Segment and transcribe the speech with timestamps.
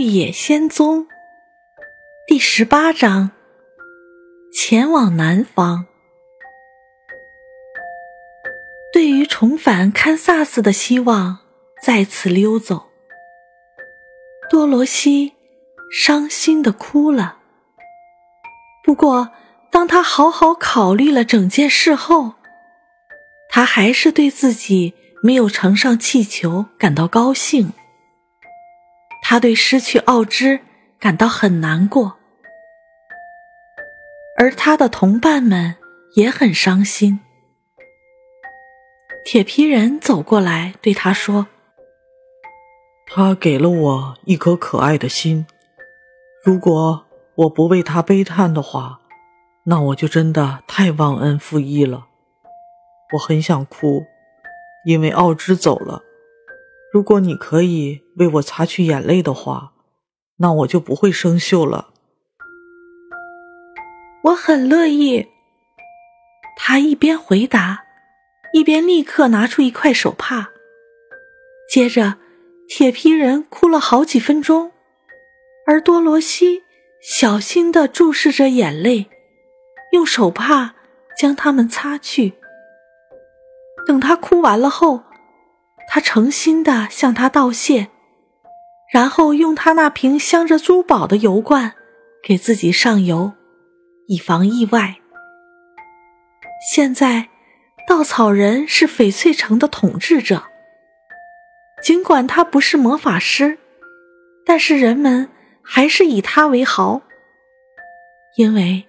[0.00, 1.08] 绿野仙踪
[2.26, 3.32] 第十八章：
[4.50, 5.84] 前往南方。
[8.94, 11.40] 对于重返堪萨斯的希望
[11.82, 12.86] 再次溜走，
[14.48, 15.34] 多罗西
[15.92, 17.36] 伤心的哭了。
[18.82, 19.30] 不过，
[19.70, 22.36] 当他好好考虑了整件事后，
[23.50, 27.74] 他还是对自己没有乘上气球感到高兴。
[29.30, 30.58] 他对失去奥芝
[30.98, 32.16] 感到很难过，
[34.36, 35.76] 而他的同伴们
[36.16, 37.20] 也很伤心。
[39.24, 41.46] 铁皮人走过来对他说
[43.06, 45.46] ：“他给了我一颗可爱的心，
[46.44, 48.98] 如果我不为他悲叹的话，
[49.62, 52.08] 那我就真的太忘恩负义了。
[53.12, 54.04] 我很想哭，
[54.84, 56.02] 因为奥芝走了。”
[56.92, 59.72] 如果你可以为我擦去眼泪的话，
[60.38, 61.90] 那我就不会生锈了。
[64.24, 65.28] 我很乐意。
[66.56, 67.84] 他一边回答，
[68.52, 70.50] 一边立刻拿出一块手帕。
[71.70, 72.16] 接着，
[72.68, 74.72] 铁皮人哭了好几分钟，
[75.66, 76.64] 而多罗西
[77.00, 79.08] 小心地注视着眼泪，
[79.92, 80.74] 用手帕
[81.16, 82.34] 将它们擦去。
[83.86, 85.04] 等他哭完了后。
[85.92, 87.88] 他诚心的向他道谢，
[88.92, 91.74] 然后用他那瓶镶着珠宝的油罐
[92.22, 93.32] 给自己上油，
[94.06, 94.98] 以防意外。
[96.72, 97.28] 现在，
[97.88, 100.44] 稻草人是翡翠城的统治者。
[101.82, 103.58] 尽管他不是魔法师，
[104.46, 105.28] 但是人们
[105.60, 107.02] 还是以他为豪，
[108.36, 108.86] 因为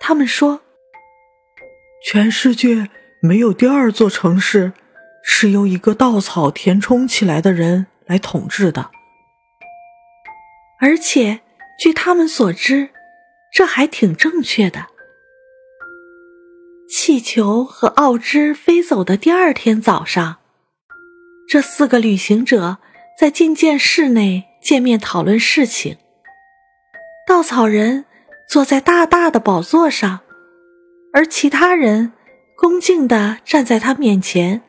[0.00, 0.62] 他们说，
[2.02, 2.88] 全世界
[3.20, 4.72] 没有第二座城市。
[5.22, 8.90] 是由一个稻草填充起来的人来统治的，
[10.80, 11.40] 而且
[11.78, 12.90] 据他们所知，
[13.52, 14.86] 这还挺正确的。
[16.88, 20.38] 气球和奥芝飞走的第二天早上，
[21.48, 22.78] 这四个旅行者
[23.18, 25.98] 在觐见室内见面讨论事情。
[27.28, 28.06] 稻草人
[28.48, 30.20] 坐在大大的宝座上，
[31.12, 32.12] 而其他人
[32.56, 34.62] 恭敬地站在他面前。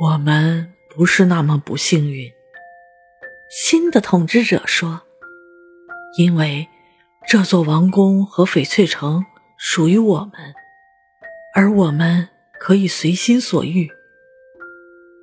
[0.00, 2.32] 我们不是那么不幸运，
[3.48, 5.02] 新的统治者说
[6.18, 6.68] ：“因为
[7.28, 9.24] 这座王宫和翡翠城
[9.56, 10.52] 属于我们，
[11.54, 12.28] 而我们
[12.58, 13.88] 可以随心所欲。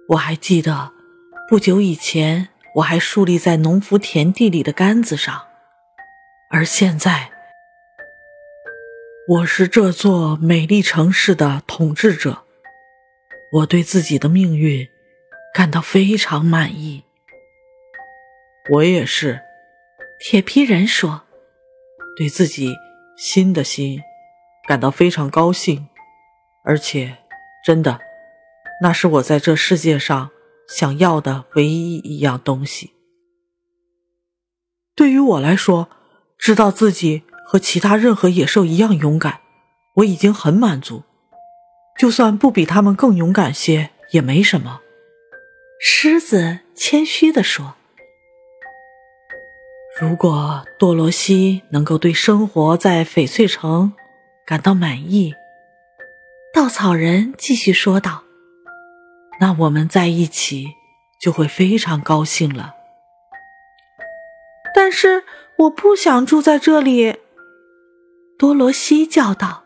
[0.08, 0.94] 我还记得
[1.50, 5.48] 不久以前，我还竖立在农夫田地里的杆子上，
[6.50, 7.30] 而现在，
[9.28, 12.46] 我是这座美丽城市的统治者。”
[13.52, 14.88] 我对自己的命运
[15.54, 17.04] 感到非常满意。
[18.72, 19.42] 我也是，
[20.20, 21.24] 铁皮人说，
[22.16, 22.74] 对自己
[23.18, 24.02] 新的心
[24.68, 25.90] 感到非常高兴，
[26.64, 27.18] 而且
[27.66, 28.00] 真的，
[28.82, 30.32] 那是我在这世界上
[30.70, 32.94] 想要的唯一一样东西。
[34.96, 35.90] 对于我来说，
[36.38, 39.42] 知道自己和其他任何野兽一样勇敢，
[39.96, 41.04] 我已经很满足。
[42.02, 44.82] 就算不比他们更勇敢些也没什么，
[45.80, 47.76] 狮子谦虚地说
[50.02, 53.94] ：“如果多罗西能够对生活在翡翠城
[54.48, 55.36] 感到满意，
[56.52, 58.24] 稻草人继续说道，
[59.40, 60.70] 那我们在一起
[61.22, 62.74] 就会非常高兴了。
[64.74, 65.24] 但是
[65.56, 67.18] 我不想住在这里，
[68.40, 69.61] 多罗西叫道。”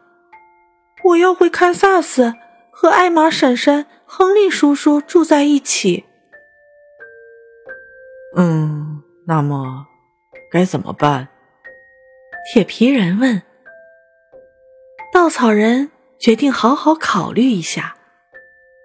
[1.06, 2.34] 我要回堪萨斯，
[2.72, 6.04] 和艾玛婶婶、亨利叔叔住在一起。
[8.36, 9.86] 嗯，那么
[10.52, 11.28] 该怎么办？
[12.52, 13.44] 铁皮人问。
[15.14, 17.96] 稻草人决定好好考虑一下。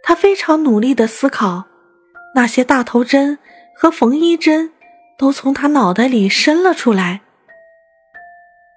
[0.02, 1.64] 他非常努力的思考，
[2.34, 3.38] 那些大头针
[3.74, 4.72] 和缝衣针
[5.18, 7.22] 都从他脑袋里伸了出来。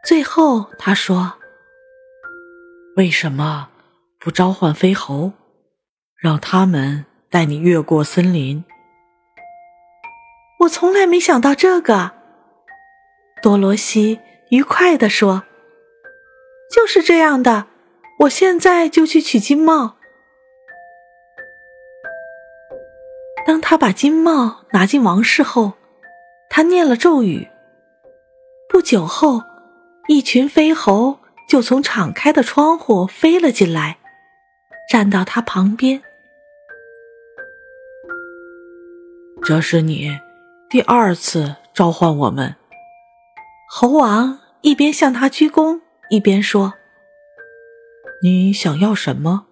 [0.06, 1.34] 最后，他说。
[2.96, 3.70] 为什么
[4.20, 5.32] 不召唤飞猴，
[6.16, 8.64] 让他们带你越过森林？
[10.60, 12.12] 我从来没想到这个。
[13.42, 14.20] 多罗西
[14.52, 15.42] 愉快地说
[16.72, 17.66] ：“就是这样的，
[18.20, 19.96] 我现在就去取金帽。”
[23.44, 25.74] 当他把金帽拿进王室后，
[26.48, 27.48] 他念了咒语。
[28.70, 29.42] 不久后，
[30.08, 31.18] 一群飞猴。
[31.48, 33.98] 就从敞开的窗户飞了进来，
[34.90, 36.02] 站到他旁边。
[39.44, 40.18] 这是你
[40.70, 42.56] 第二次召唤我们。
[43.70, 46.74] 猴王一边向他鞠躬，一边说
[48.24, 49.48] ：“你想要什么？”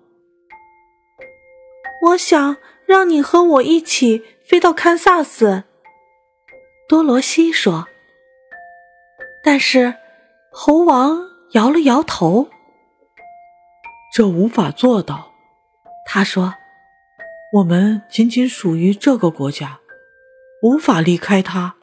[2.03, 5.63] 我想让你和我一起飞到堪萨斯。”
[6.87, 7.87] 多罗西说。
[9.43, 9.95] 但是
[10.51, 12.49] 猴王摇了摇头
[14.13, 15.31] ：“这无法做到。”
[16.07, 16.53] 他说
[17.55, 19.79] ：“我们仅仅属于这个国家，
[20.63, 21.75] 无法离开它。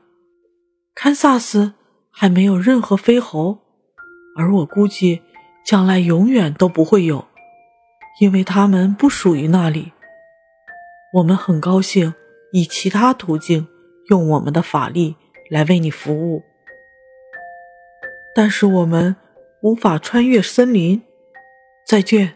[0.95, 1.75] 堪萨斯
[2.11, 3.59] 还没有任何飞猴，
[4.37, 5.23] 而我估计
[5.65, 7.27] 将来永远都不会有，
[8.21, 9.93] 因为他们不属于那里。”
[11.15, 12.13] 我们很高兴
[12.53, 13.67] 以其他途径
[14.11, 15.17] 用我们的法力
[15.51, 16.43] 来为你服务，
[18.35, 19.17] 但是我们
[19.63, 21.03] 无法穿越森林。
[21.87, 22.35] 再见。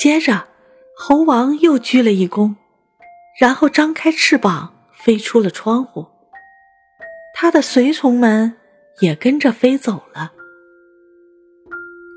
[0.00, 0.48] 接着，
[0.96, 2.54] 猴王又鞠了一躬，
[3.38, 6.06] 然后张开翅膀飞出了窗户。
[7.34, 8.56] 他的随从们
[9.00, 10.32] 也跟着飞走了。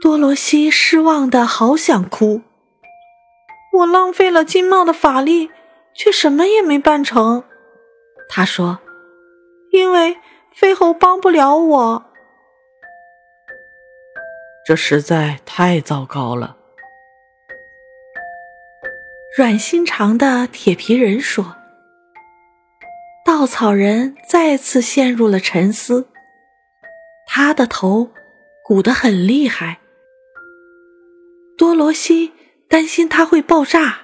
[0.02, 2.42] 多罗西失望的好想哭。
[3.80, 5.50] 我浪费了金茂的法力，
[5.94, 7.44] 却什么也没办成。
[8.30, 8.80] 他说
[9.72, 10.18] ：“因为
[10.54, 12.06] 飞猴帮不了我。”
[14.66, 16.58] 这实在太糟糕了。
[19.38, 21.56] 软心肠的铁皮人说
[23.26, 26.10] ：“稻草人再次陷入了沉思，
[27.28, 28.12] 他的头
[28.64, 29.80] 鼓得很厉害。”
[31.58, 32.34] 多罗西。
[32.68, 34.00] 担心他会爆炸，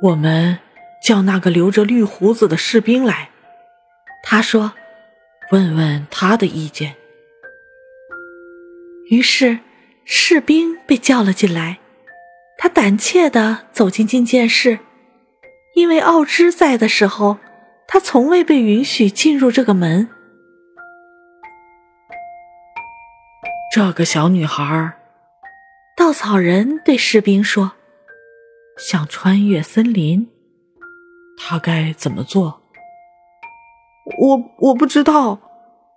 [0.00, 0.58] 我们
[1.04, 3.28] 叫那个留着绿胡子的士兵来。
[4.22, 4.72] 他说
[5.52, 6.96] ：“问问他的意见。”
[9.12, 9.58] 于是
[10.06, 11.78] 士兵被叫了进来。
[12.56, 14.78] 他胆怯地走进觐见室，
[15.74, 17.36] 因为奥芝在的时候，
[17.86, 20.08] 他从未被允许进入这个门。
[23.74, 24.94] 这个小女孩。
[25.94, 27.72] 稻草人对士兵说
[28.80, 30.30] ：“想穿越森林，
[31.36, 32.62] 他该怎么做？”
[34.18, 35.38] 我我不知道。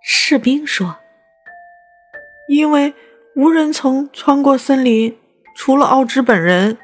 [0.02, 0.98] 士兵说
[2.48, 2.94] ：“因为
[3.36, 5.14] 无人曾穿过森林，
[5.54, 6.78] 除了奥芝本人。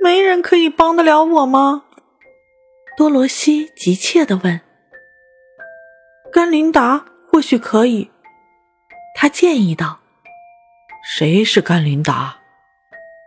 [0.00, 1.82] 没人可以帮得了我吗？”
[2.96, 4.60] 多罗西急切地问。
[6.32, 8.12] “甘琳达或许可以。”
[9.18, 9.98] 他建议道。
[11.04, 12.36] 谁是甘琳达？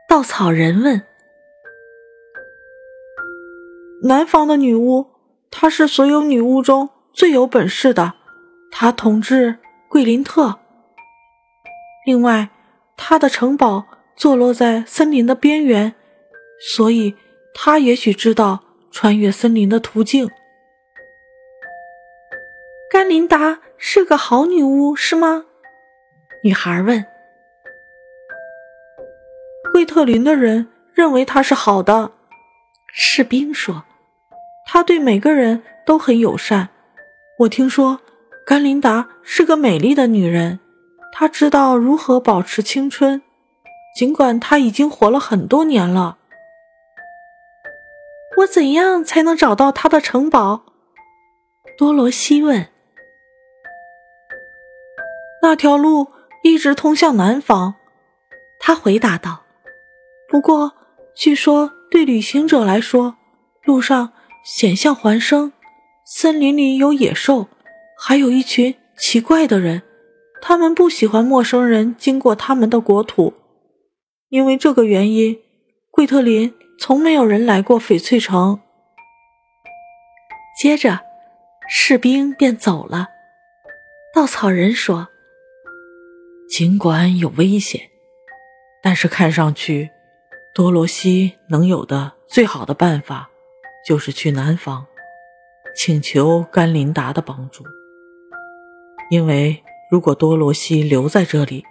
[0.08, 1.06] 稻草人问。
[4.04, 5.06] 南方的女巫，
[5.52, 8.14] 她是所有女巫中最有本事的。
[8.72, 9.58] 她统治
[9.90, 10.58] 桂林特。
[12.08, 12.48] 另外，
[12.96, 15.94] 她的城堡坐落在森林的边缘，
[16.58, 17.14] 所以
[17.54, 20.30] 她也许知道穿越森林的途径。
[22.90, 25.44] 甘琳达是个好女巫，是吗？
[26.44, 27.06] 女孩问。
[29.74, 32.14] 惠特林的人认为她是好的，
[32.94, 33.84] 士兵说，
[34.66, 36.70] 他对每个人都很友善。
[37.40, 38.00] 我听说
[38.46, 40.62] 甘琳达是个美丽的女人，
[41.20, 43.24] 他知道如何保持青春，
[43.96, 46.20] 尽管他已经活了很多年了。
[48.38, 50.62] 我怎样才能找到他的城堡？
[51.76, 52.68] 多罗西问。
[55.42, 56.12] 那条路
[56.44, 57.74] 一直通向南方，
[58.60, 59.42] 他回答道。
[60.30, 60.74] 不过，
[61.16, 63.18] 据说对旅行者来说，
[63.64, 64.14] 路上
[64.44, 65.52] 险象环生，
[66.06, 67.48] 森林里有野兽，
[67.98, 69.82] 还有一群奇怪的人。
[70.42, 73.34] 他们不喜欢陌生人经过他们的国土，
[74.30, 75.40] 因为这个原因，
[75.92, 78.60] 桂特林从没有人来过翡翠城。
[80.60, 81.02] 接着，
[81.68, 83.08] 士兵便走了。
[84.14, 85.10] 稻草人说
[86.50, 87.82] ：“尽管有危险，
[88.82, 89.90] 但是看上去……”
[90.56, 93.30] 多罗西能有的最好的办法，
[93.88, 94.88] 就是去南方，
[95.76, 97.64] 请求甘琳达的帮助。
[99.12, 101.64] 因为如果多罗西留在这里，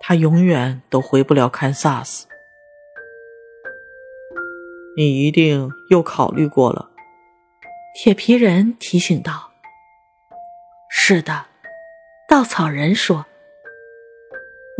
[0.00, 2.26] 他永远都回不了堪萨斯。
[4.96, 6.90] 你一定又考虑过了，
[7.94, 9.50] 铁皮人提醒道。
[10.88, 11.46] 是的，
[12.28, 13.26] 稻草人说：“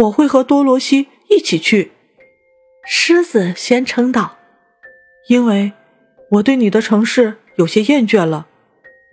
[0.04, 1.92] 我会和多罗西一起去。”
[2.88, 4.38] 狮子宣称道
[5.28, 5.72] ：“因为
[6.30, 8.46] 我对你的城市有些厌倦了，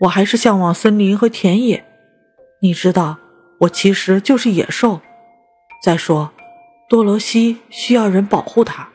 [0.01, 1.83] 我还是向往森林和田野。
[2.59, 3.17] 你知道，
[3.59, 5.01] 我其实就是野兽。
[5.83, 6.31] 再说，
[6.89, 8.89] 多罗西需要人保护他。”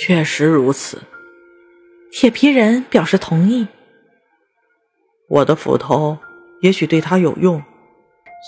[0.00, 1.02] 确实如此。
[2.10, 3.68] 铁皮人表示同意。
[5.28, 6.18] 我的斧头
[6.60, 7.62] 也许对他有用，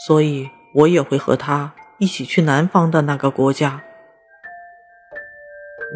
[0.06, 3.83] 所以我也会和他一起去南方的那个国家。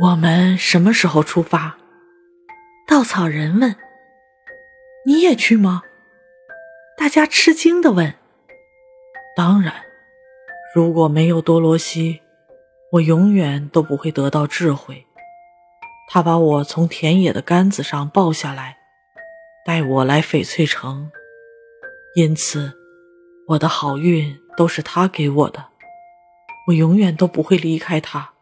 [0.03, 1.77] 我们什么时候出发？
[2.87, 3.75] 稻草人问。
[5.07, 5.83] 你也去吗？
[7.09, 8.15] 大家吃惊的问。
[9.35, 9.73] 当然，
[10.75, 12.21] 如果没有多罗西，
[12.93, 15.07] 我永远都不会得到智慧。
[16.11, 18.77] 他把我从田野的杆子上抱下来，
[19.65, 21.11] 带我来翡翠城，
[22.15, 22.75] 因此
[23.47, 25.65] 我的好运都是他给我的。
[26.67, 28.35] 我永远都不会离开他，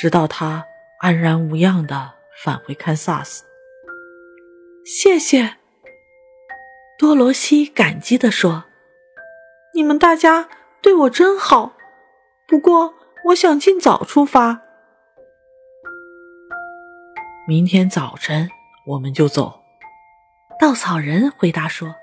[0.00, 0.64] 直到他
[1.00, 3.44] 安然无恙的返回堪萨斯。
[4.86, 5.58] 谢谢，
[6.98, 8.64] 多罗西感激地说
[9.74, 10.48] ：“你们大家
[10.80, 11.76] 对我真好。
[12.48, 12.94] 不过，
[13.26, 14.62] 我想尽早出发。”
[17.46, 18.48] 明天早晨
[18.86, 19.60] 我们就走，
[20.58, 21.94] 稻草人回答说：“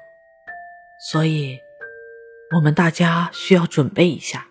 [1.09, 1.57] 所以，
[2.55, 4.45] 我们大家需要准备一下，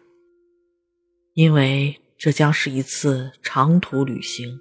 [1.35, 4.61] 因为这将是一次长途旅行。”